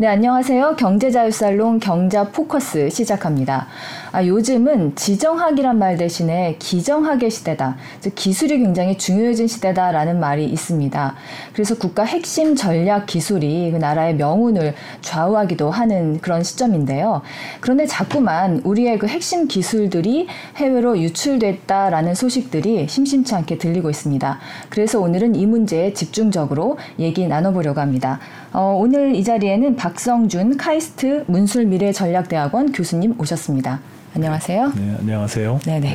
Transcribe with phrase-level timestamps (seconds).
[0.00, 0.76] 네, 안녕하세요.
[0.76, 3.66] 경제자유살롱 경자 포커스 시작합니다.
[4.12, 7.76] 아, 요즘은 지정학이란 말 대신에 기정학의 시대다.
[7.98, 11.16] 즉, 기술이 굉장히 중요해진 시대다라는 말이 있습니다.
[11.52, 17.22] 그래서 국가 핵심 전략 기술이 그 나라의 명운을 좌우하기도 하는 그런 시점인데요.
[17.60, 20.28] 그런데 자꾸만 우리의 그 핵심 기술들이
[20.58, 24.38] 해외로 유출됐다라는 소식들이 심심치 않게 들리고 있습니다.
[24.68, 28.20] 그래서 오늘은 이 문제에 집중적으로 얘기 나눠보려고 합니다.
[28.52, 33.80] 어, 오늘 이 자리에는 박성준 카이스트 문술미래전략대학원 교수님 오셨습니다.
[34.16, 34.72] 안녕하세요.
[34.74, 35.60] 네, 안녕하세요.
[35.64, 35.94] 네네.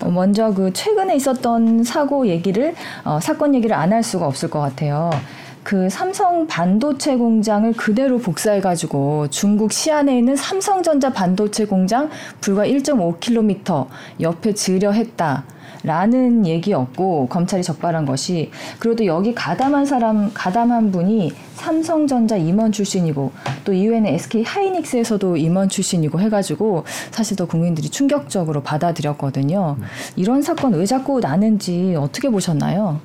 [0.00, 4.60] 어, 먼저 그 최근에 있었던 사고 얘기를 어, 사건 얘기를 안 할 수가 없을 것
[4.60, 5.10] 같아요.
[5.66, 12.08] 그 삼성 반도체 공장을 그대로 복사해 가지고 중국 시안에 있는 삼성전자 반도체 공장
[12.40, 13.88] 불과 1.5km
[14.20, 15.42] 옆에 지으려 했다.
[15.82, 23.32] 라는 얘기였고 검찰이 적발한 것이 그래도 여기 가담한 사람 가담한 분이 삼성전자 임원 출신이고
[23.64, 29.76] 또 이후에는 SK 하이닉스에서도 임원 출신이고 해가지고 사실 더 국민들이 충격적으로 받아들였거든요.
[30.16, 33.00] 이런 사건 왜 자꾸 나는지 어떻게 보셨나요?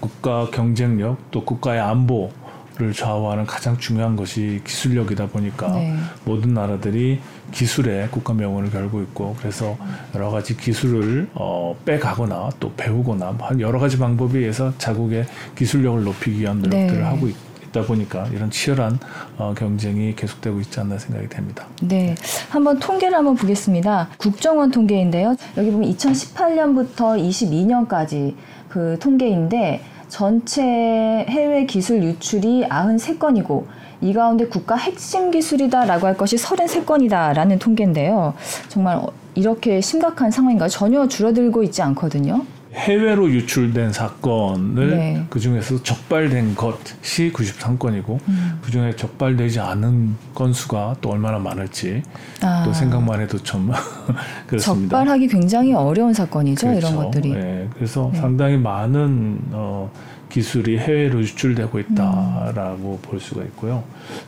[0.00, 2.30] 국가 경쟁력 또 국가의 안보
[2.78, 5.96] 를 좌우하는 가장 중요한 것이 기술력이다 보니까 네.
[6.24, 7.18] 모든 나라들이
[7.50, 9.76] 기술에 국가 명운을 걸고 있고 그래서
[10.14, 16.58] 여러 가지 기술을 어, 빼가거나 또 배우거나 여러 가지 방법에 의해서 자국의 기술력을 높이기 위한
[16.58, 17.02] 노력들을 네.
[17.02, 17.34] 하고 있,
[17.72, 18.98] 다 보니까 이런 치열한
[19.36, 21.66] 어, 경쟁이 계속되고 있지 않나 생각이 됩니다.
[21.82, 22.14] 네,
[22.48, 24.08] 한번 통계를 한번 보겠습니다.
[24.18, 25.36] 국정원 통계인데요.
[25.56, 28.34] 여기 보면 2018년부터 22년까지
[28.68, 33.64] 그 통계인데 전체 해외 기술 유출이 93건이고
[34.00, 38.34] 이 가운데 국가 핵심 기술이다라고 할 것이 33건이다라는 통계인데요.
[38.68, 39.00] 정말
[39.34, 40.68] 이렇게 심각한 상황인가요?
[40.68, 42.44] 전혀 줄어들고 있지 않거든요.
[42.74, 45.24] 해외로 유출된 사건을 네.
[45.30, 48.58] 그 중에서 적발된 것이 93건이고 음.
[48.62, 52.02] 그 중에 적발되지 않은 건수가 또 얼마나 많을지
[52.42, 52.62] 아.
[52.64, 53.70] 또 생각만 해도 좀
[54.46, 54.98] 그렇습니다.
[54.98, 56.88] 적발하기 굉장히 어려운 사건이죠 그렇죠.
[56.88, 57.32] 이런 것들이.
[57.32, 57.68] 네.
[57.74, 58.20] 그래서 네.
[58.20, 59.90] 상당히 많은 어,
[60.28, 63.08] 기술이 해외로 유출되고 있다라고 음.
[63.08, 63.82] 볼 수가 있고요.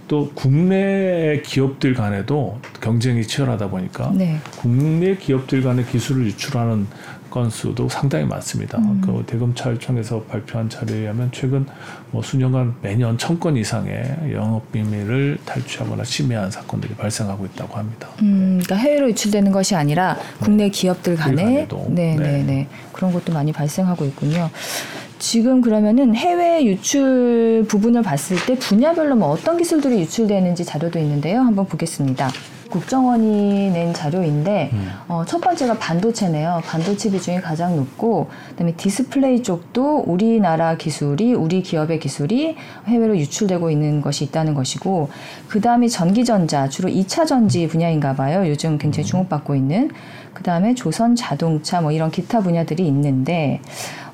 [0.08, 4.38] 또 국내 기업들 간에도 경쟁이 치열하다 보니까 네.
[4.56, 6.86] 국내 기업들 간의 기술을 유출하는
[7.30, 8.78] 건수도 상당히 많습니다.
[8.78, 9.00] 음.
[9.04, 11.64] 그 대검찰청에서 발표한 자료에 의하면 최근
[12.10, 18.08] 뭐 수년간 매년 천 건 이상의 영업 비밀을 탈취하거나 침해한 사건들이 발생하고 있다고 합니다.
[18.20, 20.70] 음, 그러니까 해외로 유출되는 것이 아니라 국내 네.
[20.70, 22.68] 기업들 간에 네, 네, 네.
[22.92, 24.50] 그런 것도 많이 발생하고 있군요.
[25.18, 31.40] 지금 그러면은 해외 유출 부분을 봤을 때 분야별로 뭐 어떤 기술들이 유출되는지 자료도 있는데요.
[31.40, 32.30] 한번 보겠습니다.
[32.70, 34.90] 국정원이 낸 자료인데 음.
[35.08, 36.62] 어, 첫 번째가 반도체네요.
[36.64, 44.00] 반도체 비중이 가장 높고 그다음에 디스플레이 쪽도 우리나라 기술이 우리 기업의 기술이 해외로 유출되고 있는
[44.00, 45.10] 것이 있다는 것이고
[45.48, 48.48] 그다음에 전기전자 주로 2차 전지 분야인가 봐요.
[48.48, 49.08] 요즘 굉장히 음.
[49.08, 49.90] 주목받고 있는
[50.34, 53.60] 그다음에 조선 자동차 뭐 이런 기타 분야들이 있는데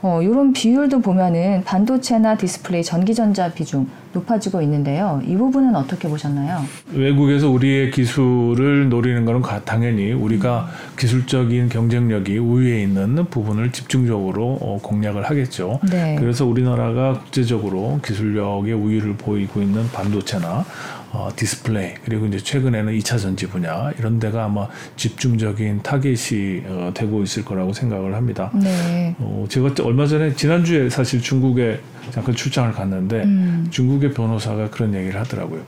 [0.06, 5.20] 어, 이런 비율도 보면은 반도체나 디스플레이, 전기전자 비중 높아지고 있는데요.
[5.26, 6.62] 이 부분은 어떻게 보셨나요?
[6.92, 10.96] 외국에서 우리의 기술을 노리는 것은 당연히 우리가 음.
[10.96, 15.80] 기술적인 경쟁력이 우위에 있는 부분을 집중적으로 어, 공략을 하겠죠.
[15.90, 16.16] 네.
[16.18, 20.64] 그래서 우리나라가 국제적으로 기술력의 우위를 보이고 있는 반도체나
[21.12, 27.22] 어, 디스플레이 그리고 이제 최근에는 2차 전지 분야 이런 데가 아마 집중적인 타겟이 어, 되고
[27.22, 28.50] 있을 거라고 생각을 합니다.
[28.54, 29.14] 네.
[29.18, 31.80] 어, 제가 얼마 전에 지난주에 사실 중국에
[32.10, 33.66] 잠깐 출장을 갔는데 음.
[33.70, 35.62] 중국의 변호사가 그런 얘기를 하더라고요.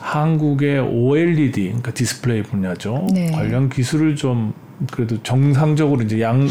[0.00, 3.06] 한국의 OLED 그러니까 디스플레이 분야죠.
[3.12, 3.30] 네.
[3.30, 4.52] 관련 기술을 좀
[4.90, 6.48] 그래도 정상적으로 이제 양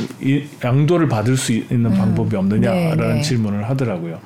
[0.63, 1.97] 양도를 받을 수 있는 음.
[1.97, 3.21] 방법이 없느냐라는 네, 네.
[3.21, 4.19] 질문을 하더라고요.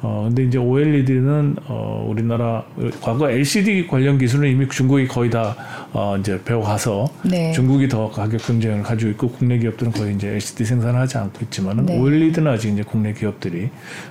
[0.00, 2.64] 어, 근데 이제 OLED는 어, 우리나라
[3.00, 5.56] 과거 LCD 관련 기술은 이미 중국이 거의 다
[5.92, 7.52] 어, 이제 배워가서 네.
[7.52, 11.86] 중국이 더 가격 경쟁을 가지고 있고 국내 기업들은 거의 이제 LCD 생산을 하지 않고 있지만은
[11.86, 11.98] 네.
[11.98, 13.70] OLED는 아직 이제 국내 기업들이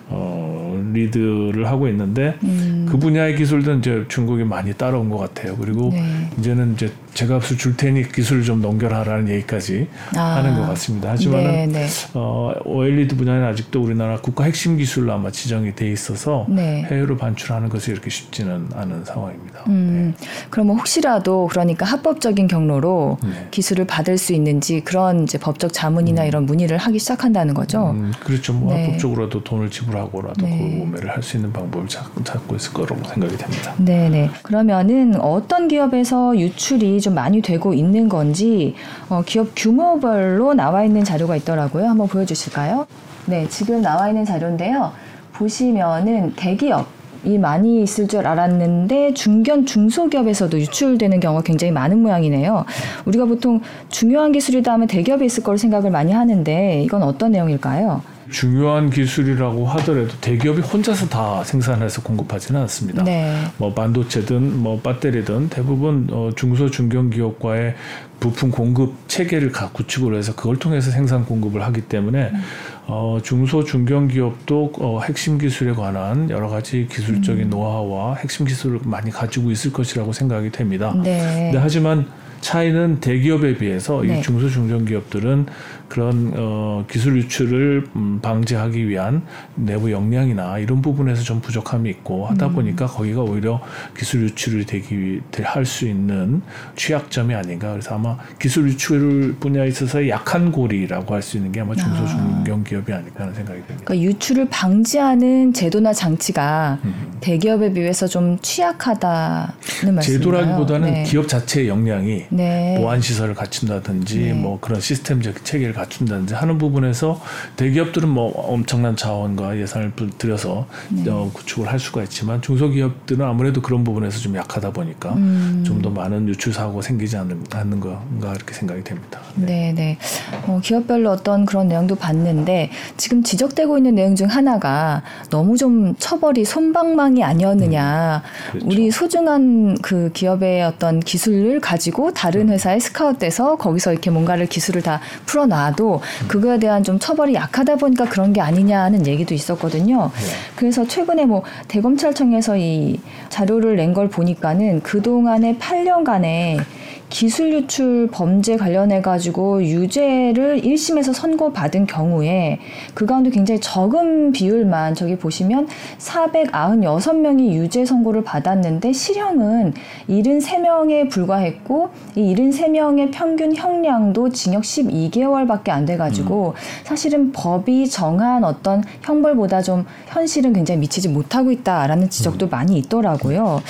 [0.09, 2.85] 어, 리드를 하고 있는데 음.
[2.89, 5.55] 그 분야의 기술들은 이제 중국이 많이 따라온 것 같아요.
[5.55, 6.29] 그리고 네.
[6.37, 10.37] 이제는 이제 제값을 줄 테니 기술을 좀 넘겨라라는 얘기까지 아.
[10.37, 11.09] 하는 것 같습니다.
[11.09, 11.87] 하지만은 네, 네.
[12.13, 16.83] 어, OLED 분야는 아직도 우리나라 국가 핵심 기술로 아마 지정이 돼 있어서 네.
[16.83, 19.61] 해외로 반출하는 것이 이렇게 쉽지는 않은 상황입니다.
[19.67, 20.27] 음, 네.
[20.51, 23.47] 그러면 혹시라도 그러니까 합법적인 경로로 네.
[23.49, 26.27] 기술을 받을 수 있는지 그런 이제 법적 자문이나 음.
[26.27, 27.91] 이런 문의를 하기 시작한다는 거죠.
[27.91, 28.53] 음, 그렇죠.
[28.53, 28.85] 뭐 네.
[28.85, 33.73] 합법적으로도 돈을 지불하고라도 그 구매를 할 수 있는 방법을 찾고, 찾고 있을 거라고 생각이 됩니다.
[33.77, 34.29] 네 네.
[34.43, 38.75] 그러면은 어떤 기업에서 유출이 좀 많이 되고 있는 건지
[39.07, 41.87] 어, 기업 규모별로 나와 있는 자료가 있더라고요.
[41.87, 42.85] 한번 보여주실까요?
[43.27, 44.91] 네, 지금 나와 있는 자료인데요.
[45.31, 52.65] 보시면은 대기업 기업 이 많이 있을 줄 알았는데 중견 중소기업에서도 유출되는 경우가 굉장히 많은 모양이네요.
[53.05, 58.01] 우리가 보통 중요한 기술이다 하면 대기업에 있을 거로 생각을 많이 하는데 이건 어떤 내용일까요?
[58.29, 63.03] 중요한 기술이라고 하더라도 대기업이 혼자서 다 생산해서 공급하지는 않습니다.
[63.03, 63.35] 네.
[63.57, 67.75] 뭐 반도체든 뭐 배터리든 대부분 어, 중소 중견 기업과의
[68.19, 72.41] 부품 공급 체계를 구축을 해서 그걸 통해서 생산 공급을 하기 때문에 음.
[72.87, 77.49] 어, 중소 중견 기업도 어, 핵심 기술에 관한 여러 가지 기술적인 음.
[77.49, 80.93] 노하우와 핵심 기술을 많이 가지고 있을 것이라고 생각이 됩니다.
[81.03, 81.51] 네.
[81.51, 82.07] 네 하지만
[82.51, 84.19] 차이는 대기업에 비해서 네.
[84.19, 85.47] 이 중소 중견 기업들은
[85.89, 89.21] 그런 어, 기술 유출을 음, 방지하기 위한
[89.55, 92.53] 내부 역량이나 이런 부분에서 좀 부족함이 있고 하다 음.
[92.53, 93.61] 보니까 거기가 오히려
[93.97, 96.41] 기술 유출이 되기 할 수 있는
[96.77, 101.75] 취약점이 아닌가 그래서 아마 기술 유출 분야에 있어서 약한 고리라고 할 수 있는 게 아마
[101.75, 103.83] 중소 중견 기업이 아닐까 하는 생각이 듭니다.
[103.85, 107.11] 그러니까 유출을 방지하는 제도나 장치가 음.
[107.19, 110.01] 대기업에 비해서 좀 취약하다는 말씀인가요?
[110.03, 111.03] 제도라기보다는 네.
[111.03, 112.75] 기업 자체의 역량이 네.
[112.79, 114.33] 보안 시설을 갖춘다든지 네.
[114.33, 117.19] 뭐 그런 시스템적 체계를 갖춘다든지 하는 부분에서
[117.55, 121.09] 대기업들은 뭐 엄청난 자원과 예산을 들여서 네.
[121.09, 125.63] 어, 구축을 할 수가 있지만 중소기업들은 아무래도 그런 부분에서 좀 약하다 보니까 음.
[125.65, 129.19] 좀더 많은 유출 사고 생기지 않는, 않는 건가 이렇게 생각이 됩니다.
[129.35, 129.97] 네, 네.
[130.45, 136.45] 어, 기업별로 어떤 그런 내용도 봤는데 지금 지적되고 있는 내용 중 하나가 너무 좀 처벌이
[136.45, 138.21] 손방망이 아니었느냐.
[138.23, 138.51] 음.
[138.51, 138.67] 그렇죠.
[138.67, 142.53] 우리 소중한 그 기업의 어떤 기술을 가지고 다른 음.
[142.53, 148.05] 회사에 스카웃돼서 거기서 이렇게 뭔가를 기술을 다 풀어놔 나도 그거에 대한 좀 처벌이 약하다 보니까
[148.05, 150.09] 그런 게 아니냐는 얘기도 있었거든요.
[150.15, 150.31] 네.
[150.55, 152.99] 그래서 최근에 뭐 대검찰청에서 이
[153.29, 156.59] 자료를 낸 걸 보니까는 그 동안의 8년간에
[157.09, 162.59] 기술 유출 범죄 관련해 가지고 유죄를 1심에서 선고받은 경우에
[162.93, 165.67] 그 가운데 굉장히 적은 비율만 저기 보시면
[165.97, 169.73] 496명이 유죄 선고를 받았는데 실형은
[170.09, 176.53] 73명에 불과했고 이 73명의 평균 형량도 징역 12개월밖에 안 돼 가지고 음.
[176.83, 182.49] 사실은 법이 정한 어떤 형벌보다 좀 현실은 굉장히 미치지 못하고 있다라는 지적도 음.
[182.51, 183.61] 많이 있더라고요.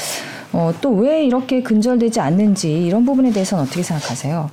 [0.53, 4.49] 어, 또 왜 이렇게 근절되지 않는지 이런 부분에 대해서는 어떻게 생각하세요?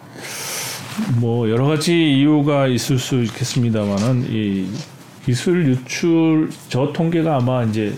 [1.21, 4.69] 뭐 여러 가지 이유가 있을 수 있겠습니다만은 이
[5.25, 7.95] 기술 유출 저 통계가 아마 이제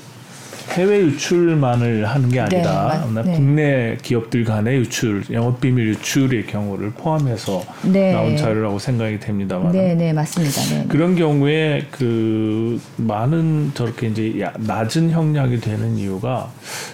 [0.76, 3.32] 해외 유출만을 하는 게 아니라 네, 네.
[3.34, 8.12] 국내 기업들 간의 유출, 영업 비밀 유출의 경우를 포함해서 네.
[8.12, 9.72] 나온 자료라고 생각이 됩니다만.
[9.72, 10.60] 네, 네, 맞습니다.
[10.62, 10.84] 네, 네.
[10.88, 16.50] 그런 경우에 그 많은 저렇게 이제 낮은 형량이 되는 이유가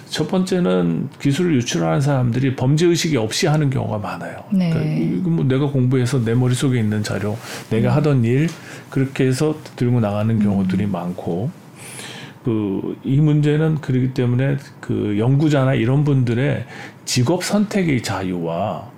[0.09, 4.45] 첫 번째는 기술을 유출하는 사람들이 범죄 의식이 없이 하는 경우가 많아요.
[4.53, 4.69] 네.
[4.69, 7.37] 그러니까 뭐 내가 공부해서 내 머릿속에 있는 자료,
[7.69, 7.97] 내가 음.
[7.97, 8.47] 하던 일
[8.89, 10.91] 그렇게 해서 들고 나가는 경우들이 음.
[10.93, 11.62] 많고
[12.43, 16.65] 그 이 문제는 그렇기 때문에 그 연구자나 이런 분들의
[17.05, 18.89] 직업 선택의 자유와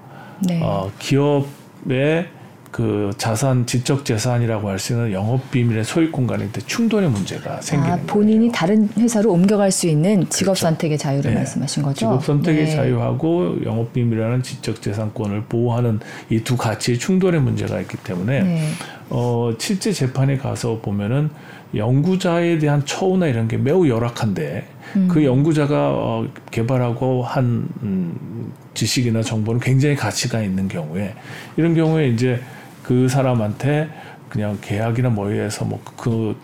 [0.48, 0.62] 네.
[0.62, 2.30] 어, 기업의
[2.76, 8.00] 그 자산 지적 재산이라고 할 수 있는 영업 비밀의 소유 공간에 충돌의 문제가 생기는 아,
[8.06, 8.52] 본인이 거예요.
[8.52, 10.66] 다른 회사로 옮겨갈 수 있는 직업 그렇죠.
[10.66, 11.38] 선택의 자유를 네.
[11.38, 11.96] 말씀하신 거죠.
[12.00, 12.76] 직업 선택의 네.
[12.76, 18.68] 자유하고 영업 비밀이라는 지적 재산권을 보호하는 이 두 가치의 충돌의 문제가 있기 때문에 네.
[19.10, 21.30] 어, 실제 재판에 가서 보면은
[21.74, 25.08] 연구자에 대한 처우나 이런 게 매우 열악한데 음.
[25.10, 31.14] 그 연구자가 어, 개발하고 한 음, 지식이나 정보는 굉장히 가치가 있는 경우에
[31.56, 32.42] 이런 경우에 이제
[32.86, 33.90] 그 사람한테
[34.36, 36.36] 그냥 계약이나 뭐에 해서 뭐 그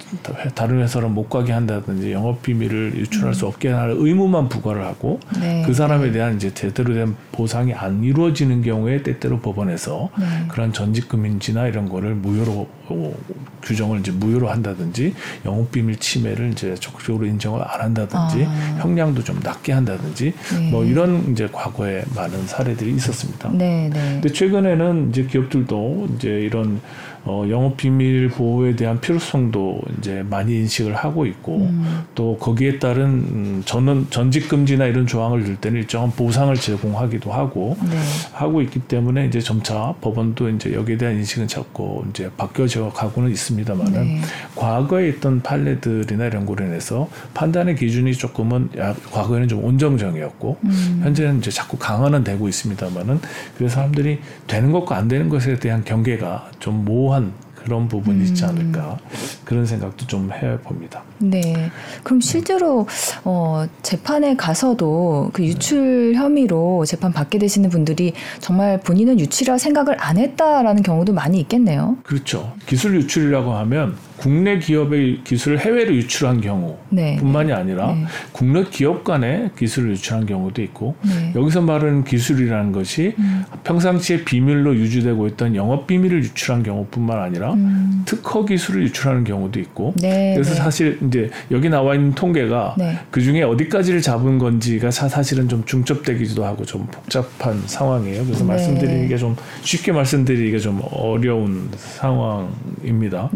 [0.55, 3.33] 다른 회사를 못 가게 한다든지 영업 비밀을 유출할 음.
[3.33, 5.61] 수 없게 할 의무만 부과를 하고 네.
[5.67, 10.25] 그 사람에 대한 이제 제대로 된 보상이 안 이루어지는 경우에 때때로 법원에서 네.
[10.47, 13.13] 그런 전직 금인지나 이런 거를 무효로 어,
[13.61, 15.13] 규정을 이제 무효로 한다든지
[15.45, 18.77] 영업 비밀 침해를 이제 적극적으로 인정을 안 한다든지 아.
[18.81, 20.71] 형량도 좀 낮게 한다든지 네.
[20.71, 23.51] 뭐 이런 이제 과거에 많은 사례들이 있었습니다.
[23.53, 24.19] 네, 네.
[24.21, 26.81] 근데 최근에는 이제 기업들도 이제 이런
[27.23, 32.03] 어, 영업 비밀 보호에 대한 필요성도 이제 많이 인식을 하고 있고 음.
[32.15, 37.77] 또 거기에 따른 음, 전원 전직 금지나 이런 조항을 줄 때는 일정한 보상을 제공하기도 하고
[37.83, 37.97] 네.
[38.33, 44.03] 하고 있기 때문에 이제 점차 법원도 이제 여기에 대한 인식은 자꾸 이제 바뀌어져 가고는 있습니다만은
[44.03, 44.21] 네.
[44.55, 51.01] 과거에 있던 판례들이나 이런 거로 인해서 판단의 기준이 조금은 야, 과거에는 좀 온정적이었고 음.
[51.03, 53.19] 현재는 이제 자꾸 강화는 되고 있습니다만은
[53.57, 58.43] 그래서 사람들이 되는 것과 안 되는 것에 대한 경계가 좀 모호 모호한 그런 부분이 있지
[58.43, 58.49] 음.
[58.49, 58.97] 않을까
[59.45, 61.03] 그런 생각도 좀 해봅니다.
[61.19, 61.69] 네.
[62.03, 62.87] 그럼 실제로
[63.23, 66.17] 어, 재판에 가서도 그 유출 네.
[66.17, 71.97] 혐의로 재판 받게 되시는 분들이 정말 본인은 유출이라 생각을 안 했다라는 경우도 많이 있겠네요.
[72.01, 72.53] 그렇죠.
[72.65, 77.53] 기술 유출이라고 하면 국내 기업의 기술을 해외로 유출한 경우뿐만이 네.
[77.53, 78.05] 아니라 네.
[78.31, 81.33] 국내 기업 간의 기술을 유출한 경우도 있고 네.
[81.35, 83.43] 여기서 말하는 기술이라는 것이 음.
[83.63, 88.03] 평상시에 비밀로 유지되고 있던 영업 비밀을 유출한 경우뿐만 아니라 음.
[88.05, 90.55] 특허 기술을 유출하는 경우도 있고 네, 그래서 네.
[90.57, 92.99] 사실 이제 여기 나와 있는 통계가 네.
[93.09, 98.23] 그 중에 어디까지를 잡은 건지가 사실은 좀 중첩되기도 하고 좀 복잡한 상황이에요.
[98.23, 103.31] 그래서 말씀드리는 게좀 쉽게 말씀드리기가 좀 어려운 상황입니다.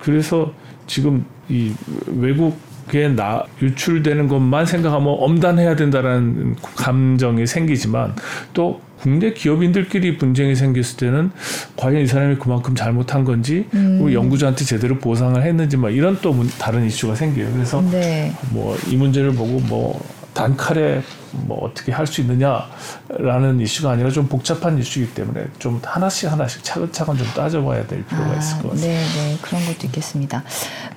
[0.00, 0.52] 그래서
[0.86, 1.72] 지금 이
[2.06, 8.14] 외국에 나 유출되는 것만 생각하면 엄단해야 된다라는 감정이 생기지만
[8.52, 11.30] 또 국내 기업인들끼리 분쟁이 생겼을 때는
[11.76, 14.12] 과연 이 사람이 그만큼 잘못한 건지 음.
[14.12, 17.50] 연구자한테 제대로 보상을 했는지 막 이런 또 다른 이슈가 생겨요.
[17.52, 18.32] 그래서 네.
[18.50, 20.04] 뭐이 문제를 보고 뭐
[20.34, 26.62] 단칼에 뭐 어떻게 할 수 있느냐라는 이슈가 아니라 좀 복잡한 이슈이기 때문에 좀 하나씩 하나씩
[26.64, 28.86] 차근차근 좀 따져봐야 될 필요가 아, 있을 것 같습니다.
[28.86, 30.42] 네, 네 그런 것도 있겠습니다.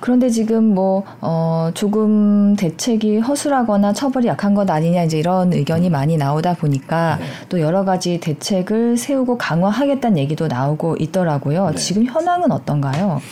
[0.00, 5.92] 그런데 지금 뭐 어, 조금 대책이 허술하거나 처벌이 약한 것 아니냐 이제 이런 의견이 음.
[5.92, 7.26] 많이 나오다 보니까 네.
[7.48, 11.70] 또 여러 가지 대책을 세우고 강화하겠다는 얘기도 나오고 있더라고요.
[11.70, 11.76] 네.
[11.76, 13.22] 지금 현황은 어떤가요?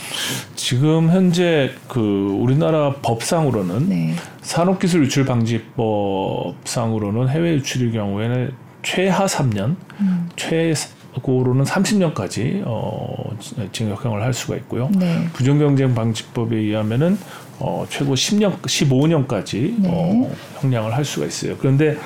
[0.54, 4.14] 지금 현재 그 우리나라 법상으로는 네.
[4.42, 10.28] 산업기술 유출 방지법상 으로는 해외 유출의 경우에는 최하 3년, 음.
[10.36, 13.36] 최고로는 30년까지 어,
[13.70, 14.90] 징역형을 할 수가 있고요.
[14.94, 15.24] 네.
[15.32, 17.16] 부정경쟁 방지법에 의하면은
[17.58, 19.88] 어, 최고 10년, 15년까지 네.
[19.88, 20.30] 어,
[20.60, 21.56] 형량을 할 수가 있어요.
[21.58, 21.96] 그런데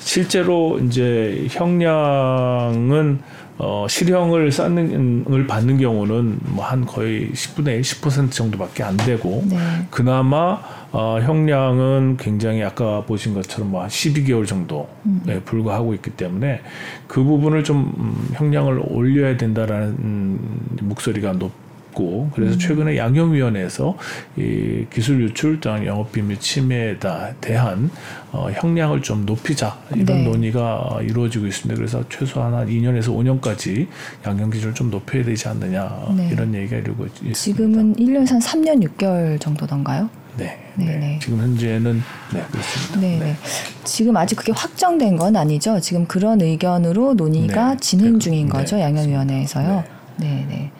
[0.00, 3.20] 실제로 이제 형량은
[3.64, 9.44] 어, 실형을 쌓는 을 받는 경우는 뭐 한 거의 10분의 1, 10% 정도밖에 안 되고
[9.48, 9.56] 네.
[9.90, 10.58] 그나마
[10.90, 15.42] 어, 형량은 굉장히 아까 보신 것처럼 뭐 한 12개월 정도에 음.
[15.44, 16.60] 불과하고 있기 때문에
[17.06, 21.61] 그 부분을 좀 음, 형량을 올려야 된다라는 음, 목소리가 높
[21.92, 22.58] 없고 그래서 음.
[22.58, 23.96] 최근에 양형위원회에서
[24.36, 26.96] 이 기술 유출 등 영업비밀 침해에
[27.40, 27.90] 대한
[28.32, 30.24] 어, 형량을 좀 높이자 이런 네.
[30.24, 31.78] 논의가 이루어지고 있습니다.
[31.78, 33.86] 그래서 최소한 한 2년에서 5년까지
[34.26, 36.30] 양형 기준을 좀 높여야 되지 않느냐 네.
[36.32, 37.38] 이런 얘기가 이루고 있습니다.
[37.38, 40.08] 지금은 1년에서 한 3년 6개월 정도던가요?
[40.38, 41.18] 네, 네, 네.
[41.20, 43.00] 지금 현재는 네 그렇습니다.
[43.00, 43.36] 네, 네.
[43.84, 45.78] 지금 아직 그게 확정된 건 아니죠.
[45.80, 47.76] 지금 그런 의견으로 논의가 네.
[47.80, 49.84] 진행 중인 거죠 양형위원회에서요.
[50.16, 50.72] 네, 네.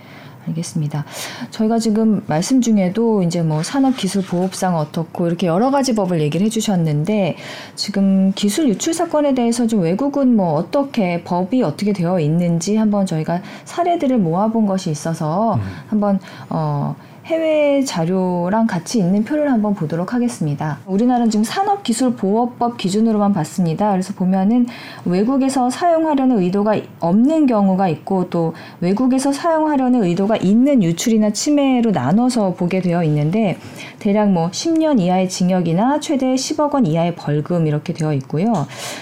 [0.49, 1.05] 알겠습니다.
[1.51, 7.37] 저희가 지금 말씀 중에도 이제 뭐 산업기술보호법상 어떻고 이렇게 여러 가지 법을 얘기를 해주셨는데
[7.75, 13.43] 지금 기술 유출 사건에 대해서 좀 외국은 뭐 어떻게 법이 어떻게 되어 있는지 한번 저희가
[13.65, 15.61] 사례들을 모아본 것이 있어서 음.
[15.89, 16.19] 한번
[16.49, 16.97] 어.
[17.25, 20.79] 해외 자료랑 같이 있는 표를 한번 보도록 하겠습니다.
[20.87, 23.93] 우리나라는 지금 산업기술보호법 기준으로만 봤습니다.
[23.93, 24.67] 그래서 보면은
[25.05, 32.81] 외국에서 사용하려는 의도가 없는 경우가 있고 또 외국에서 사용하려는 의도가 있는 유출이나 침해로 나눠서 보게
[32.81, 33.57] 되어 있는데
[34.01, 38.53] 대략 뭐 10년 이하의 징역이나 최대 10억 원 이하의 벌금 이렇게 되어 있고요.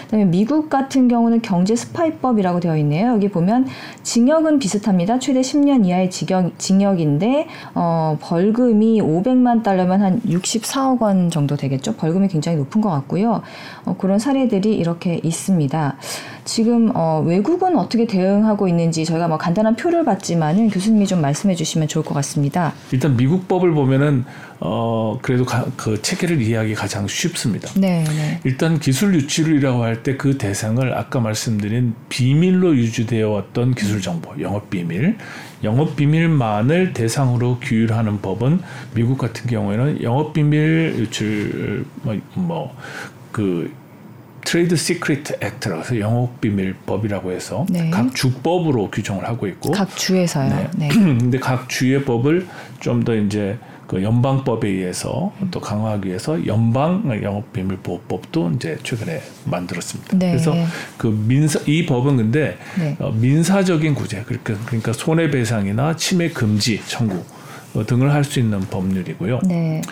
[0.05, 3.13] 그다음에 미국 같은 경우는 경제 스파이법이라고 되어 있네요.
[3.13, 3.67] 여기 보면
[4.03, 5.19] 징역은 비슷합니다.
[5.19, 11.95] 최대 10년 이하의 징역, 징역인데 어 벌금이 500만 달러면 한 64억 원 정도 되겠죠.
[11.97, 13.43] 벌금이 굉장히 높은 것 같고요.
[13.85, 15.97] 어, 그런 사례들이 이렇게 있습니다.
[16.45, 21.89] 지금 어, 외국은 어떻게 대응하고 있는지 저희가 뭐 간단한 표를 봤지만은 교수님이 좀 말씀해 주시면
[21.89, 22.73] 좋을 것 같습니다.
[22.93, 24.25] 일단 미국 법을 보면은
[24.63, 27.71] 어 그래도 가, 그 체계를 이해하기 가장 쉽습니다.
[27.77, 28.41] 네, 네.
[28.45, 34.69] 일단 기술 유출이라고 할 때 그 대상을 아까 말씀드린 비밀로 유지되어 왔던 기술 정보, 영업
[34.71, 35.17] 비밀,
[35.63, 38.61] 영업 비밀만을 대상으로 규율하는 법은
[38.95, 41.85] 미국 같은 경우에는 영업 비밀 유출
[42.35, 43.73] 뭐그
[44.43, 47.91] Trade Secret Act라고 해서 영업 비밀법이라고 해서 네.
[47.91, 50.49] 각 주법으로 규정을 하고 있고 각 주에서요.
[50.49, 50.71] 네.
[50.77, 50.89] 네.
[50.89, 52.47] 근데 각 주의 법을
[52.81, 53.59] 좀 더 이제
[53.91, 60.17] 그 연방법에 의해서 또 강화하기 위해서 연방 영업 비밀 보호법도 이제 최근에 만들었습니다.
[60.17, 60.31] 네.
[60.31, 60.55] 그래서
[60.97, 62.97] 그 민사 이 법은 근데 네.
[63.01, 67.25] 어, 민사적인 구제 그러니까 그러니까 손해배상이나 침해 금지 청구
[67.75, 69.41] 어, 등을 할 수 있는 법률이고요.
[69.49, 69.83] 네.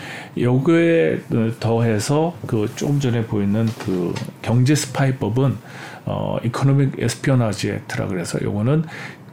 [0.41, 1.23] 여기에
[1.59, 5.57] 더해서 그 조금 전에 보이는 그 경제 스파이법은
[6.05, 8.85] 어 Economic Espionage Act라 그래서 요거는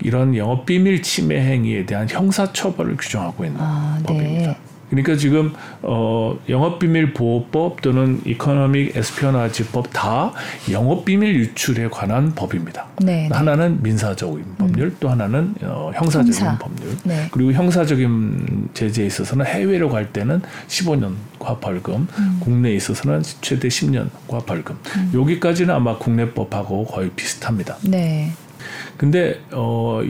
[0.01, 4.03] 이런 영업 비밀 침해 행위에 대한 형사 처벌을 규정하고 있는 아, 네.
[4.05, 4.51] 법입니다.
[4.51, 4.57] 네.
[4.89, 10.31] 그러니까 지금 어 영업 비밀 보호법 또는 Economic Espionage법 다
[10.71, 12.87] 영업 비밀 유출에 관한 법입니다.
[13.01, 13.35] 네, 네.
[13.35, 14.55] 하나는 민사적인 음.
[14.57, 14.97] 법률, 음.
[14.99, 16.57] 또 하나는 어, 형사적인 형사.
[16.57, 16.95] 법률.
[17.03, 17.27] 네.
[17.31, 22.37] 그리고 형사적인 제재에 있어서는 해외로 갈 때는 15년과 벌금, 음.
[22.39, 24.77] 국내에 있어서는 최대 10년과 벌금.
[24.97, 25.11] 음.
[25.13, 27.77] 여기까지는 아마 국내법하고 거의 비슷합니다.
[27.81, 28.31] 네.
[28.97, 30.01] 근데 어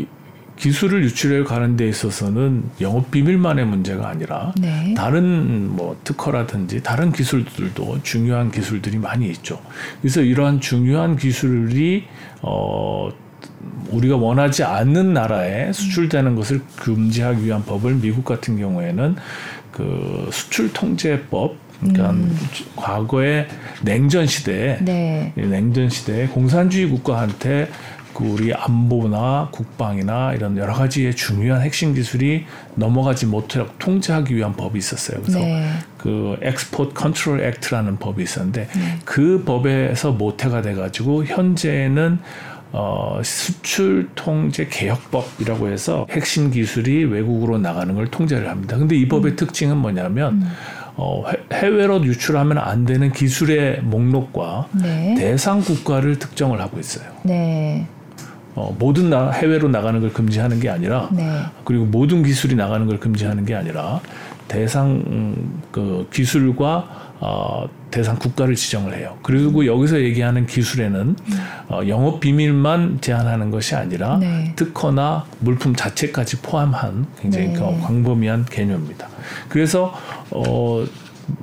[0.57, 4.93] 기술을 유출해 가는 데 있어서는 영업 비밀만의 문제가 아니라 네.
[4.95, 9.59] 다른 뭐 특허라든지 다른 기술들도 중요한 기술들이 많이 있죠.
[10.01, 12.05] 그래서 이러한 중요한 기술이
[12.41, 13.09] 어
[13.89, 19.15] 우리가 원하지 않는 나라에 수출되는 것을 금지하기 위한 법을 미국 같은 경우에는
[19.71, 22.37] 그 수출 통제법 그러니까 음.
[22.75, 23.47] 과거에
[23.81, 25.33] 냉전 시대에 네.
[25.35, 27.69] 냉전 시대에 공산주의 국가한테
[28.15, 32.45] 그 우리 안보나 국방이나 이런 여러 가지의 중요한 핵심 기술이
[32.75, 35.21] 넘어가지 못하도록 통제하기 위한 법이 있었어요.
[35.21, 35.69] 그래서 네.
[35.97, 38.99] 그 Export Control Act라는 법이 있었는데 네.
[39.03, 42.19] 그 법에서 모태가 돼 가지고 현재는
[42.71, 48.77] 어, 수출 통제 개혁법이라고 해서 핵심 기술이 외국으로 나가는 걸 통제를 합니다.
[48.77, 49.35] 근데 이 법의 음.
[49.35, 50.51] 특징은 뭐냐면 음.
[50.95, 55.15] 어, 해외로 유출하면 안 되는 기술의 목록과 네.
[55.17, 57.09] 대상 국가를 특정을 하고 있어요.
[57.23, 57.87] 네.
[58.55, 61.41] 어, 모든 나, 해외로 나가는 걸 금지하는 게 아니라 네.
[61.63, 63.99] 그리고 모든 기술이 나가는 걸 금지하는 게 아니라
[64.47, 69.17] 대상 음, 그 기술과 어, 대상 국가를 지정을 해요.
[69.23, 71.15] 그리고 여기서 얘기하는 기술에는 음.
[71.69, 74.53] 어, 영업 비밀만 제한하는 것이 아니라 네.
[74.55, 77.53] 특허나 물품 자체까지 포함한 굉장히 네.
[77.53, 79.07] 그 광범위한 개념입니다.
[79.49, 79.93] 그래서
[80.29, 80.85] 어,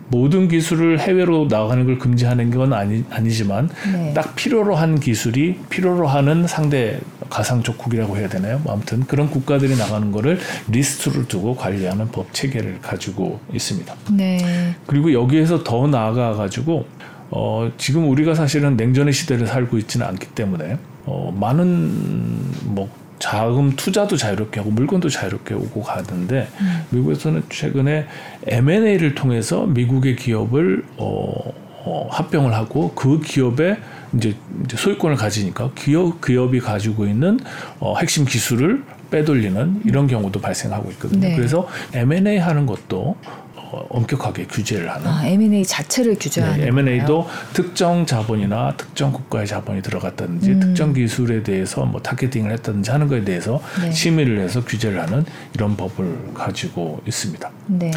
[0.09, 4.13] 모든 기술을 해외로 나가는 걸 금지하는 건 아니, 아니지만 네.
[4.15, 8.61] 딱 필요로 한 기술이 필요로 하는 상대 가상 적국이라고 해야 되나요?
[8.63, 13.95] 뭐 아무튼 그런 국가들이 나가는 거를 리스트를 두고 관리하는 법 체계를 가지고 있습니다.
[14.13, 14.75] 네.
[14.87, 16.87] 그리고 여기에서 더 나아가 가지고
[17.31, 22.91] 어, 지금 우리가 사실은 냉전의 시대를 살고 있지는 않기 때문에 어, 많은 뭐
[23.23, 26.85] 자금 투자도 자유롭게 하고 물건도 자유롭게 오고 가는데 음.
[26.91, 28.07] 미국에서는 최근에
[28.49, 33.77] M&A를 통해서 미국의 기업을 어, 어, 합병을 하고 그 기업에
[34.17, 37.39] 이제, 이제 소유권을 가지니까 기업 기업이 가지고 있는
[37.79, 41.29] 어, 핵심 기술을 빼돌리는 이런 경우도 발생하고 있거든요.
[41.29, 41.37] 네.
[41.37, 43.15] 그래서 M&A 하는 것도
[43.52, 43.52] 어,
[43.89, 45.07] 엄격하게 규제를 하는.
[45.07, 46.59] 아, M&A 자체를 규제하는.
[46.59, 50.61] 네, M&A도 특정 자본이나 특정 국가의 자본이 들어갔다든지 음.
[50.61, 53.91] 특정 기술에 대해서 뭐 타겟팅을 했다든지 하는 것에 대해서 네.
[53.91, 57.51] 심의를 해서 규제를 하는 이런 법을 가지고 있습니다.
[57.67, 57.91] 네.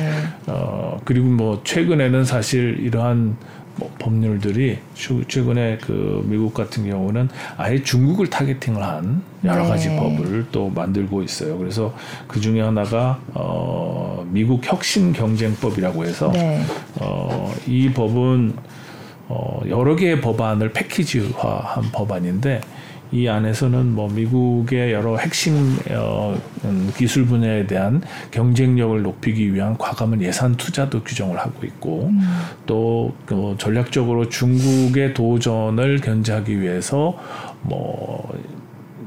[0.48, 3.38] 어, 그리고 뭐 최근에는 사실 이러한
[3.78, 4.80] 뭐 법률들이
[5.28, 9.70] 최근에 그 미국 같은 경우는 아예 중국을 타겟팅을 한 여러 네.
[9.70, 11.58] 가지 법을 또 만들고 있어요.
[11.58, 11.94] 그래서
[12.28, 16.62] 그 중에 하나가 어 미국 혁신 경쟁법이라고 해서 네.
[17.00, 18.54] 어이 법은
[19.28, 22.62] 어 여러 개의 법안을 패키지화한 법안인데
[23.12, 30.22] 이 안에서는 뭐 미국의 여러 핵심 어, 음, 기술 분야에 대한 경쟁력을 높이기 위한 과감한
[30.22, 32.20] 예산 투자도 규정을 하고 있고 음.
[32.66, 37.18] 또그 전략적으로 중국의 도전을 견제하기 위해서
[37.62, 38.32] 뭐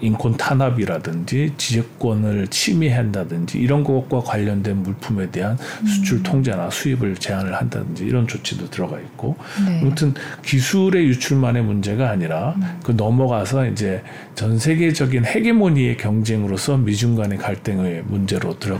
[0.00, 5.86] 인권 탄압이라든지 지적권을 침해한다든지 이런 것과 관련된 물품에 대한 음.
[5.86, 9.80] 수출 통제나 수입을 제한을 한다든지 이런 조치도 들어가 있고 네.
[9.80, 12.62] 아무튼 기술의 유출만의 문제가 아니라 음.
[12.82, 14.02] 그 넘어가서 이제
[14.34, 18.78] 전 세계적인 헤게모니의 경쟁으로서 미중 간의 갈등의 문제로 들어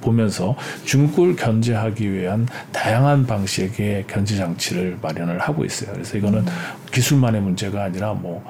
[0.00, 5.92] 보면서 중국을 견제하기 위한 다양한 방식의 견제 장치를 마련을 하고 있어요.
[5.92, 6.46] 그래서 이거는 음.
[6.92, 8.44] 기술만의 문제가 아니라 뭐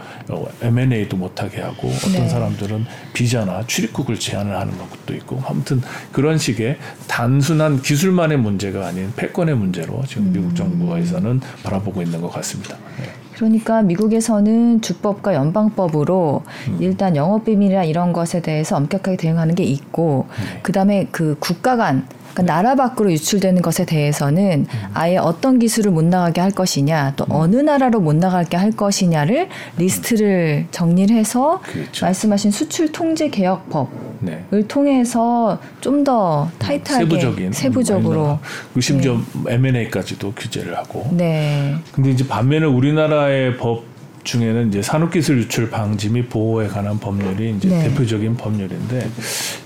[0.62, 2.28] M&A도 못하게 하고 어떤 네.
[2.28, 9.56] 사람들은 비자나 출입국을 제한을 하는 것도 있고 아무튼 그런 식의 단순한 기술만의 문제가 아닌 패권의
[9.56, 10.32] 문제로 지금 음.
[10.32, 12.76] 미국 정부에서는 바라보고 있는 것 같습니다.
[13.00, 13.10] 네.
[13.34, 16.78] 그러니까 미국에서는 주법과 연방법으로 음.
[16.80, 20.60] 일단 영업 비밀이나 이런 것에 대해서 엄격하게 대응하는 게 있고 네.
[20.62, 22.06] 그다음에 그 국가 간
[22.38, 24.88] 그러니까 나라 밖으로 유출되는 것에 대해서는 음.
[24.94, 27.32] 아예 어떤 기술을 못 나가게 할 것이냐 또 음.
[27.32, 32.06] 어느 나라로 못 나가게 할 것이냐를 리스트를 정리를 해서 그렇죠.
[32.06, 33.88] 말씀하신 수출 통제 개혁법을
[34.20, 34.44] 네.
[34.68, 38.38] 통해서 좀 더 타이트하게 세부적인 세부적으로
[38.80, 39.54] 심지어 네.
[39.54, 41.74] M&A까지도 규제를 하고 네.
[41.92, 43.82] 근데 이제 반면에 우리나라의 법
[44.28, 47.84] 중에는 이제 산업기술 유출 방지 및 보호에 관한 법률이 이제 네.
[47.84, 49.08] 대표적인 법률인데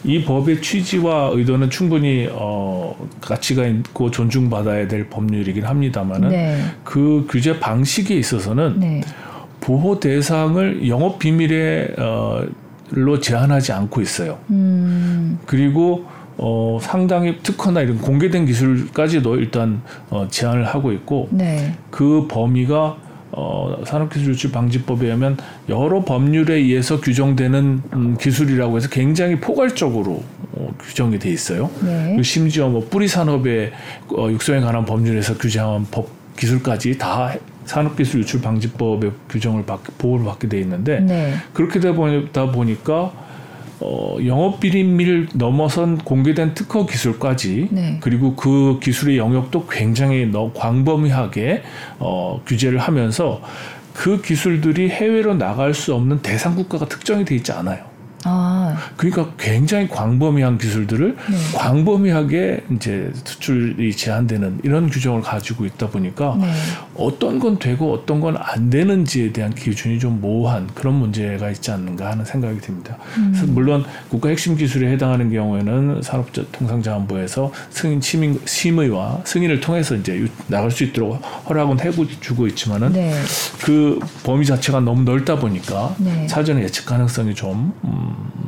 [0.05, 6.63] 이 법의 취지와 의도는 충분히 어 가치가 있고 존중받아야 될 법률이긴 합니다만은 네.
[6.85, 9.01] 그 규제 방식에 있어서는 네.
[9.61, 14.39] 보호 대상을 영업 비밀에 어로 제한하지 않고 있어요.
[14.51, 15.41] 음.
[15.45, 16.05] 그리고
[16.39, 21.75] 어, 상당히 특허나 이런 공개된 기술까지도 일단 어, 제한을 하고 있고 네.
[21.91, 22.97] 그 범위가
[23.33, 31.19] 어, 산업기술유출 방지법에 의하면 여러 법률에 의해서 규정되는 음, 기술이라고 해서 굉장히 포괄적으로 어, 규정이
[31.19, 31.71] 돼 있어요.
[31.83, 32.23] 네.
[32.23, 33.73] 심지어 뭐 뿌리 산업의
[34.17, 40.49] 어, 육성에 관한 법률에서 규정한 법 기술까지 다 산업기술 유출 방지법의 규정을 받, 보호를 받게
[40.49, 41.35] 돼 있는데 네.
[41.55, 43.13] 그렇게 되다 보니까
[43.85, 47.99] 어, 영업 비밀을 넘어선 공개된 특허 기술까지 네.
[48.01, 51.63] 그리고 그 기술의 영역도 굉장히 너 광범위하게
[51.99, 53.43] 어, 규제를 하면서
[53.93, 57.85] 그 기술들이 해외로 나갈 수 없는 대상 국가가 특정이 돼 있지 않아요.
[58.25, 58.52] 아.
[58.97, 61.37] 그러니까 굉장히 광범위한 기술들을 네.
[61.55, 66.53] 광범위하게 이제 수출이 제한되는 이런 규정을 가지고 있다 보니까 네.
[66.95, 72.11] 어떤 건 되고 어떤 건 안 되는지에 대한 기준이 좀 모호한 그런 문제가 있지 않는가
[72.11, 72.99] 하는 생각이 듭니다.
[73.17, 73.35] 음.
[73.49, 80.85] 물론 국가 핵심 기술에 해당하는 경우에는 산업통상자원부에서 승인 심의, 심의와 승인을 통해서 이제 나갈 수
[80.85, 83.15] 있도록 허락은 해주고 있지만은 네.
[83.63, 86.27] 그 범위 자체가 너무 넓다 보니까 네.
[86.29, 88.42] 사전에 예측 가능성이 좀 음,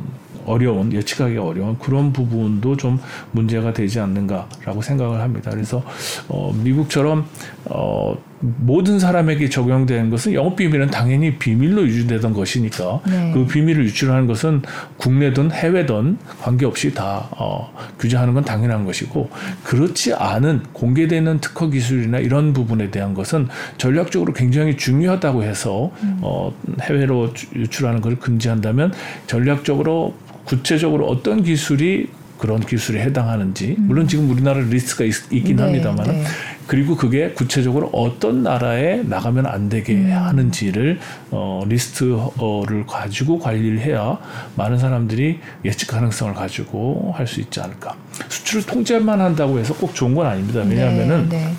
[0.46, 2.98] 어려운 예측하기 어려운 그런 부분도 좀
[3.32, 5.50] 문제가 되지 않는가라고 생각을 합니다.
[5.50, 5.82] 그래서
[6.28, 7.26] 어, 미국처럼
[7.66, 13.30] 어, 모든 사람에게 적용되는 것은 영업 비밀은 당연히 비밀로 유지되던 것이니까 네.
[13.32, 14.62] 그 비밀을 유출하는 것은
[14.98, 19.30] 국내든 해외든 관계없이 다 어, 규제하는 건 당연한 것이고
[19.62, 26.18] 그렇지 않은 공개되는 특허 기술이나 이런 부분에 대한 것은 전략적으로 굉장히 중요하다고 해서 음.
[26.20, 26.52] 어,
[26.82, 28.92] 해외로 유출하는 것을 금지한다면
[29.26, 33.84] 전략적으로 구체적으로 어떤 기술이 그런 기술에 해당하는지 음.
[33.86, 36.24] 물론 지금 우리나라 리스트가 있, 긴 네, 합니다만 네.
[36.66, 40.10] 그리고 그게 구체적으로 어떤 나라에 나가면 안 되게 음.
[40.12, 40.98] 하는지를
[41.30, 44.18] 어, 리스트를 가지고 관리를 해야
[44.56, 47.94] 많은 사람들이 예측 가능성을 가지고 할 수 있지 않을까.
[48.28, 50.60] 수출을 통제만 한다고 해서 꼭 좋은 건 아닙니다.
[50.60, 51.54] 왜냐하면은 네, 네.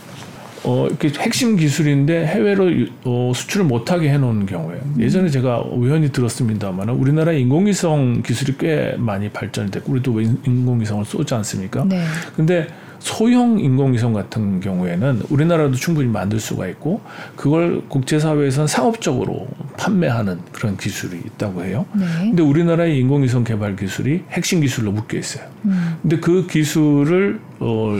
[0.65, 2.69] 어, 이렇게 핵심 기술인데 해외로
[3.03, 9.71] 어, 수출을 못하게 해놓은 경우에 예전에 제가 우연히 들었습니다만 우리나라 인공위성 기술이 꽤 많이 발전이
[9.71, 11.85] 됐고 우리도 인공위성을 쏘지 않습니까?
[11.85, 12.03] 네.
[12.35, 12.67] 근데
[12.99, 17.01] 소형 인공위성 같은 경우에는 우리나라도 충분히 만들 수가 있고
[17.35, 19.47] 그걸 국제사회에서는 상업적으로
[19.77, 21.85] 판매하는 그런 기술이 있다고 해요.
[21.93, 22.05] 네.
[22.21, 25.45] 근데 우리나라의 인공위성 개발 기술이 핵심 기술로 묶여 있어요.
[25.65, 25.97] 음.
[26.01, 27.99] 근데 그 기술을 어,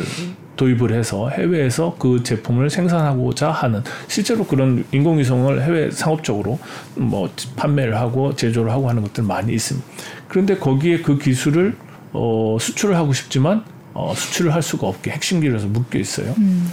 [0.56, 6.60] 도입을 해서 해외에서 그 제품을 생산하고자 하는 실제로 그런 인공위성을 해외 상업적으로
[6.96, 9.88] 뭐 판매를 하고 제조를 하고 하는 것들 많이 있습니다.
[10.28, 11.76] 그런데 거기에 그 기술을
[12.14, 13.64] 어, 수출을 하고 싶지만
[13.94, 16.34] 어, 수출을 할 수가 없게 핵심 기술에서 묶여 있어요.
[16.38, 16.70] 음.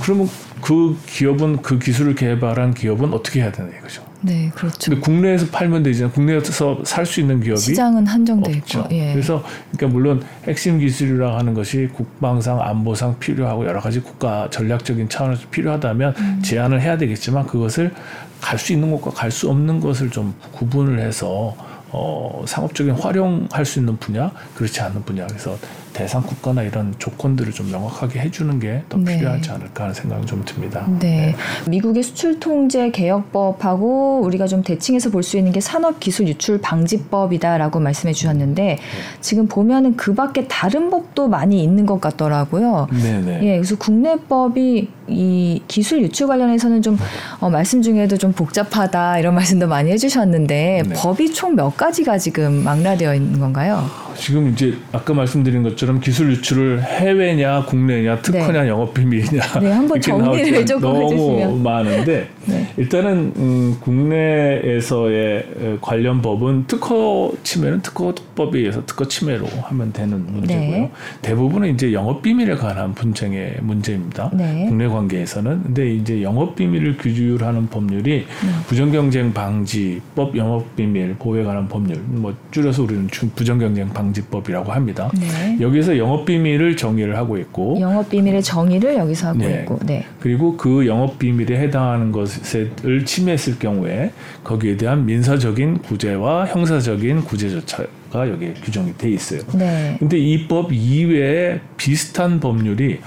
[0.00, 0.28] 그러면
[0.60, 4.07] 그 기업은 그 기술을 개발한 기업은 어떻게 해야 되나 이거죠.
[4.20, 4.90] 네, 그렇죠.
[4.90, 8.86] 근데 국내에서 팔면 되지만 국내에서 살 수 있는 기업이 시장은 한정돼 있죠.
[8.90, 9.12] 예.
[9.12, 15.48] 그래서 그러니까 물론 핵심 기술이라 하는 것이 국방상 안보상 필요하고 여러 가지 국가 전략적인 차원에서
[15.50, 16.42] 필요하다면 음.
[16.42, 17.92] 제한을 해야 되겠지만 그것을
[18.40, 21.54] 갈 수 있는 것과 갈 수 없는 것을 좀 구분을 해서
[21.90, 25.26] 어, 상업적인 활용할 수 있는 분야, 그렇지 않은 분야.
[25.26, 25.56] 그래서
[25.98, 29.18] 대상 국가나 이런 조건들을 좀 명확하게 해주는 게더 네.
[29.18, 30.86] 필요하지 않을까 하는 생각이 좀 듭니다.
[31.00, 31.08] 네.
[31.08, 31.36] 네.
[31.68, 37.80] 미국의 수출 통제 개혁법하고 우리가 좀 대칭해서 볼 수 있는 게 산업 기술 유출 방지법이다라고
[37.80, 38.78] 말씀해 주셨는데 네.
[39.20, 42.86] 지금 보면은 그 밖에 다른 법도 많이 있는 것 같더라고요.
[42.92, 43.20] 네네.
[43.22, 43.40] 네.
[43.42, 46.96] 예, 그래서 국내법이 이 기술 유출 관련해서는 좀
[47.40, 50.94] 어, 말씀 중에도 좀 복잡하다 이런 말씀도 많이 해주셨는데 네.
[50.94, 53.84] 법이 총 몇 가지가 지금 망라되어 있는 건가요?
[54.16, 58.68] 지금 이제 아까 말씀드린 것처럼 기술 유출을 해외냐 국내냐 특허냐 네.
[58.68, 61.62] 영업 비밀이냐 네, 한번 정리를 조금 너무 해주시면.
[61.62, 62.66] 많은데 네.
[62.76, 70.70] 일단은 음, 국내에서의 관련 법은 특허 침해는 특허법에 의해서 특허 침해로 하면 되는 문제고요.
[70.70, 70.90] 네.
[71.22, 74.30] 대부분은 이제 영업 비밀에 관한 분쟁의 문제입니다.
[74.34, 74.66] 네.
[74.68, 78.26] 국내 관계에서는 근데 이제 영업 비밀을 규율하는 법률이 네.
[78.66, 85.10] 부정경쟁 방지법, 영업 비밀 보호에 관한 법률 뭐 줄여서 우리는 부정경쟁 방 방지법이라고 합니다.
[85.14, 85.58] 네.
[85.60, 89.60] 여기서 영업 비밀을 정의를 하고 있고 영업 비밀의 정의를 여기서 하고 네.
[89.60, 90.04] 있고 네.
[90.20, 92.37] 그리고 그 영업 비밀에 해당하는 것을
[93.04, 94.12] 침해했을 경우에
[94.44, 99.40] 거기에 대한 민사적인 구제와 형사적인 구제 조차가 여기에 규정이 돼 있어요.
[99.54, 99.96] 네.
[99.98, 103.00] 근데 이 법 이외에 비슷한 법률이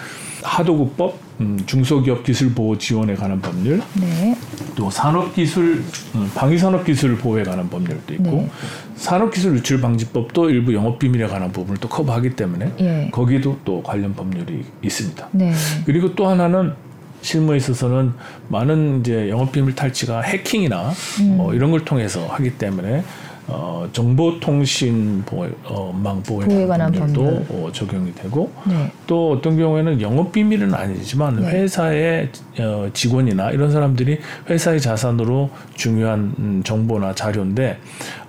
[0.43, 4.35] 하도급법, 음, 중소기업 기술 보호 지원에 관한 법률, 네.
[4.75, 5.83] 또 산업기술
[6.15, 8.49] 음, 방위산업기술 보호에 관한 법률도 있고 네.
[8.95, 13.09] 산업기술 유출 방지법도 일부 영업 비밀에 관한 부분을 또 커버하기 때문에 예.
[13.11, 15.29] 거기도 또 관련 법률이 있습니다.
[15.31, 15.53] 네.
[15.85, 16.73] 그리고 또 하나는
[17.21, 18.13] 실무에 있어서는
[18.49, 21.37] 많은 이제 영업 비밀 탈취가 해킹이나 음.
[21.37, 23.03] 뭐 이런 걸 통해서 하기 때문에
[23.47, 28.89] 어, 정보통신 보호, 어, 망 보호에 관한 법률도 어, 적용이 되고 네.
[29.07, 31.49] 또 어떤 경우에는 영업 비밀은 아니지만 네.
[31.49, 32.29] 회사의
[32.59, 37.77] 어, 직원이나 이런 사람들이 회사의 자산으로 중요한 음, 정보나 자료인데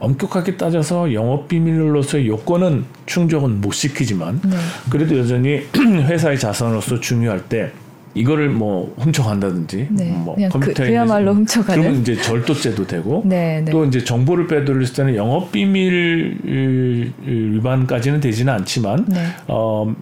[0.00, 4.56] 엄격하게 따져서 영업 비밀로서의 요건은 충족은 못 시키지만 네.
[4.90, 7.70] 그래도 여전히 회사의 자산으로서 중요할 때
[8.14, 13.62] 이거를 뭐 훔쳐간다든지 네, 뭐 그, 컴퓨터에 그, 야말로 훔쳐가는 그러면 이제 절도죄도 되고 네,
[13.64, 13.70] 네.
[13.70, 19.26] 또 이제 정보를 빼돌렸을 때는 영업 비밀 위반까지는 되지는 않지만 네.
[19.48, 19.94] 어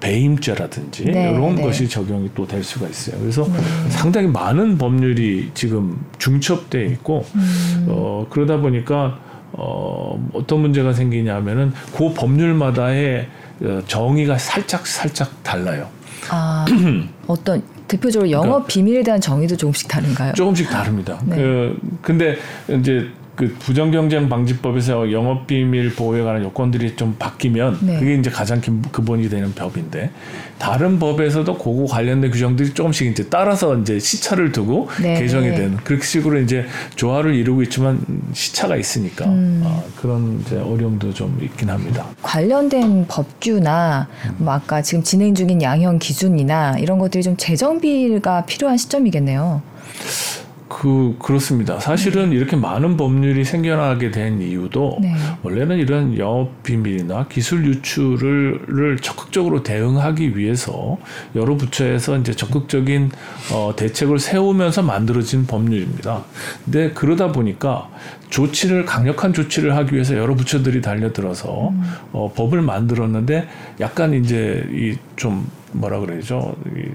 [0.00, 1.62] 배임죄라든지 네, 이런 네.
[1.62, 3.20] 것이 적용이 또 될 수가 있어요.
[3.20, 3.90] 그래서 네.
[3.90, 7.86] 상당히 많은 법률이 지금 중첩돼 있고 음.
[7.88, 9.18] 어 그러다 보니까
[9.52, 13.28] 어 어떤 문제가 생기냐면은 그 법률마다의
[13.60, 15.88] 어, 정의가 살짝 살짝 달라요.
[16.30, 16.64] 아,
[17.26, 20.32] 어떤 대표적으로 영업 그러니까, 비밀에 대한 정의도 조금씩 다른가요?
[20.34, 21.18] 조금씩 다릅니다.
[21.24, 21.36] 네.
[21.36, 22.36] 그 근데
[22.68, 28.00] 이제 그 부정 경쟁 방지법에서 영업 비밀 보호에 관한 요건들이 좀 바뀌면 네.
[28.00, 30.10] 그게 이제 가장 근본이 되는 법인데
[30.58, 35.20] 다른 법에서도 그거 관련된 규정들이 조금씩 이제 따라서 이제 시차를 두고 네.
[35.20, 38.00] 개정이 되는 그렇게 식으로 이제 조화를 이루고 있지만
[38.32, 39.62] 시차가 있으니까 음.
[39.64, 42.06] 어, 그런 이제 어려움도 좀 있긴 합니다.
[42.22, 44.34] 관련된 법규나 음.
[44.38, 49.62] 뭐 아까 지금 진행 중인 양형 기준이나 이런 것들이 좀 재정비가 필요한 시점이겠네요.
[50.68, 51.80] 그 그렇습니다.
[51.80, 52.36] 사실은 네.
[52.36, 55.14] 이렇게 많은 법률이 생겨나게 된 이유도 네.
[55.42, 60.98] 원래는 이런 영업 비밀이나 기술 유출을 적극적으로 대응하기 위해서
[61.34, 63.10] 여러 부처에서 이제 적극적인
[63.52, 66.24] 어, 대책을 세우면서 만들어진 법률입니다.
[66.64, 67.88] 근데 그러다 보니까
[68.28, 71.82] 조치를 강력한 조치를 하기 위해서 여러 부처들이 달려들어서 음.
[72.12, 73.48] 어, 법을 만들었는데
[73.80, 76.56] 약간 이제 이 좀 뭐라 그러죠?
[76.74, 76.88] 이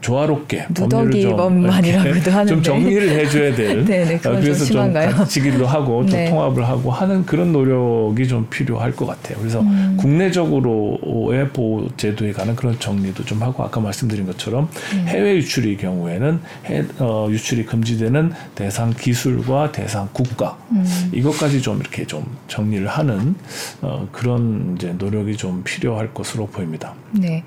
[0.00, 6.26] 조화롭게 누더기법만이라고도 하는데 좀 정리를 해줘야 될 네네, 그래서 좀, 같이기도 하고 네.
[6.26, 9.38] 좀 통합을 하고 하는 그런 노력이 좀 필요할 것 같아요.
[9.38, 9.96] 그래서 음.
[9.98, 15.04] 국내적으로의 보호 제도에 관한 그런 정리도 좀 하고 아까 말씀드린 것처럼 음.
[15.06, 21.10] 해외 유출의 경우에는 해, 어, 유출이 금지되는 대상 기술과 대상 국가 음.
[21.12, 23.34] 이것까지 좀 이렇게 좀 정리를 하는
[23.82, 26.94] 어, 그런 이제 노력이 좀 필요할 것으로 보입니다.
[27.12, 27.42] 네.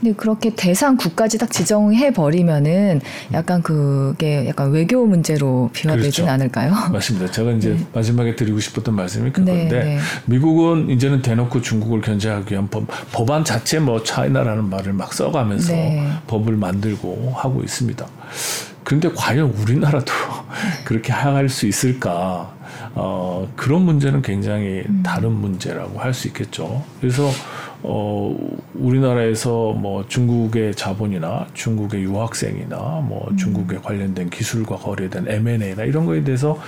[0.00, 3.00] 근데 그렇게 대상 국까지 딱 지정 해 버리면은
[3.32, 6.30] 약간 그게 약간 외교 문제로 비화되진 그렇죠.
[6.30, 6.72] 않을까요?
[6.92, 7.30] 맞습니다.
[7.30, 7.86] 제가 이제 네.
[7.92, 9.98] 마지막에 드리고 싶었던 말씀이 그건데 네, 네.
[10.26, 16.08] 미국은 이제는 대놓고 중국을 견제하기 위한 법, 법안 자체 뭐 차이나라는 말을 막 써가면서 네.
[16.26, 18.06] 법을 만들고 하고 있습니다.
[18.84, 20.12] 그런데 과연 우리나라도
[20.84, 22.54] 그렇게 할 수 있을까?
[22.94, 25.02] 어, 그런 문제는 굉장히 음.
[25.04, 26.82] 다른 문제라고 할 수 있겠죠.
[27.00, 27.30] 그래서
[27.88, 28.36] 어,
[28.74, 33.36] 우리나라에서 뭐 중국의 자본이나 중국의 유학생이나 뭐 음.
[33.36, 36.58] 중국에 관련된 기술과 거래된 M&A나 이런 거에 대해서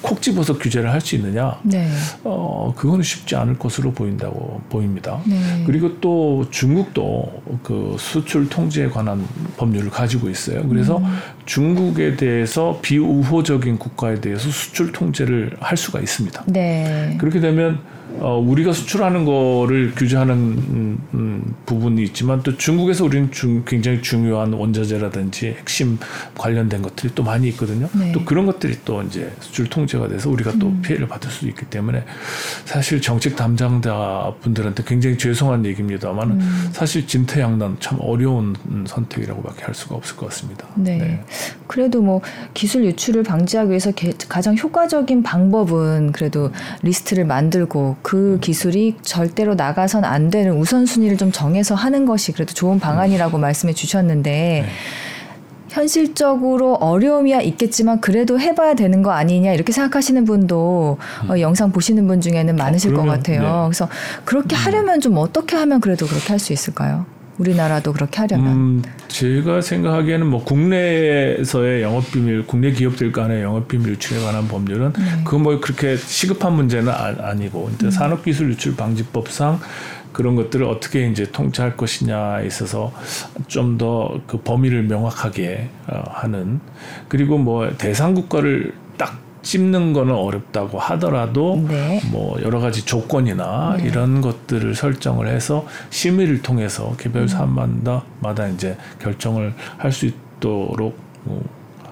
[0.00, 1.58] 콕 집어서 규제를 할 수 있느냐?
[1.64, 1.88] 네.
[2.22, 5.20] 어, 그거는 쉽지 않을 것으로 보인다고 보입니다.
[5.26, 5.64] 네.
[5.66, 10.66] 그리고 또 중국도 그 수출 통제에 관한 법률을 가지고 있어요.
[10.68, 11.04] 그래서 음.
[11.44, 16.44] 중국에 대해서 비우호적인 국가에 대해서 수출 통제를 할 수가 있습니다.
[16.46, 17.16] 네.
[17.20, 17.80] 그렇게 되면
[18.20, 24.52] 어, 우리가 수출하는 거를 규제하는 음, 음, 부분이 있지만 또 중국에서 우리는 중, 굉장히 중요한
[24.52, 25.98] 원자재라든지 핵심
[26.36, 27.88] 관련된 것들이 또 많이 있거든요.
[27.92, 28.12] 네.
[28.12, 30.82] 또 그런 것들이 또 이제 수출 통제가 돼서 우리가 또 음.
[30.82, 32.04] 피해를 받을 수 있기 때문에
[32.64, 36.70] 사실 정책 담당자 분들한테 굉장히 죄송한 얘기입니다만 음.
[36.72, 38.54] 사실 진퇴양난 참 어려운
[38.86, 40.66] 선택이라고밖에 할 수가 없을 것 같습니다.
[40.74, 40.98] 네.
[40.98, 41.24] 네.
[41.66, 42.20] 그래도 뭐
[42.54, 43.92] 기술 유출을 방지하기 위해서
[44.28, 46.50] 가장 효과적인 방법은 그래도
[46.82, 52.78] 리스트를 만들고 그 기술이 절대로 나가선 안 되는 우선순위를 좀 정해서 하는 것이 그래도 좋은
[52.80, 54.66] 방안이라고 말씀해 주셨는데 네.
[55.68, 61.30] 현실적으로 어려움이야 있겠지만 그래도 해봐야 되는 거 아니냐 이렇게 생각하시는 분도 음.
[61.30, 63.40] 어, 영상 보시는 분 중에는 많으실 어, 것 같아요.
[63.40, 63.48] 네.
[63.68, 63.88] 그래서
[64.24, 64.58] 그렇게 음.
[64.58, 67.06] 하려면 좀 어떻게 하면 그래도 그렇게 할 수 있을까요?
[67.42, 73.90] 우리나라도 그렇게 하려면 음, 제가 생각하기에는 뭐 국내에서의 영업 비밀, 국내 기업들 간의 영업 비밀
[73.90, 75.04] 유출에 관한 법률은 네.
[75.24, 77.90] 그뭐 그렇게 시급한 문제는 아, 니고 음.
[77.90, 79.60] 산업기술 유출 방지법상
[80.12, 82.92] 그런 것들을 어떻게 이제 통제할 것이냐에 있어서
[83.48, 86.60] 좀 더 그 범위를 명확하게 어, 하는
[87.08, 88.81] 그리고 뭐 대상 국가를 딱
[89.42, 92.00] 찝는 거는 어렵다고 하더라도 네.
[92.10, 93.88] 뭐 여러 가지 조건이나 네.
[93.88, 97.28] 이런 것들을 설정을 해서 심의를 통해서 개별 음.
[97.28, 101.42] 사안마다 이제 결정을 할 수 있도록 뭐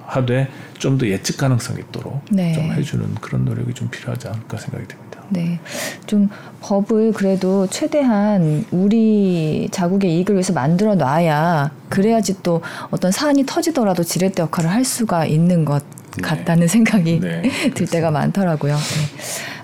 [0.07, 2.53] 하되 좀 더 예측 가능성이 있도록 네.
[2.53, 5.21] 좀 해주는 그런 노력이 좀 필요하지 않을까 생각이 듭니다.
[5.29, 5.59] 네.
[6.07, 6.29] 좀
[6.61, 14.41] 법을 그래도 최대한 우리 자국의 이익을 위해서 만들어 놔야 그래야지 또 어떤 사안이 터지더라도 지렛대
[14.41, 15.83] 역할을 할 수가 있는 것
[16.17, 16.21] 네.
[16.21, 17.41] 같다는 생각이 네,
[17.73, 18.75] 들 때가 많더라고요.
[18.75, 18.81] 네.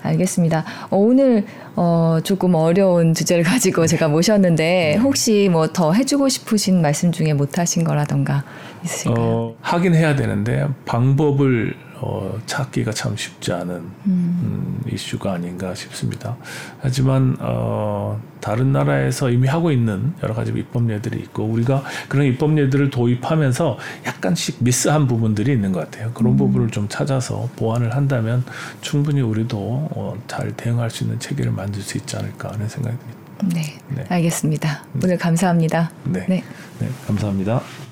[0.02, 0.64] 알겠습니다.
[0.90, 1.44] 어, 오늘
[1.76, 4.96] 어, 조금 어려운 주제를 가지고 제가 모셨는데 네.
[4.96, 8.42] 혹시 뭐 더 해주고 싶으신 말씀 중에 못하신 거라던가
[8.84, 9.24] 있으실까요?
[9.26, 13.92] 어, 하긴 해야 되는데 방법을 어, 찾기가 참 쉽지 않은 음.
[14.06, 16.36] 음, 이슈가 아닌가 싶습니다.
[16.80, 23.78] 하지만 어, 다른 나라에서 이미 하고 있는 여러 가지 입법례들이 있고 우리가 그런 입법례들을 도입하면서
[24.06, 26.12] 약간씩 미스한 부분들이 있는 것 같아요.
[26.12, 26.36] 그런 음.
[26.36, 28.44] 부분을 좀 찾아서 보완을 한다면
[28.80, 33.18] 충분히 우리도 어, 잘 대응할 수 있는 체계를 만들 수 있지 않을까 하는 생각이 듭니다.
[33.54, 34.04] 네, 네.
[34.08, 34.84] 알겠습니다.
[35.02, 35.90] 오늘 감사합니다.
[36.04, 36.44] 네, 네.
[36.80, 37.87] 네 감사합니다.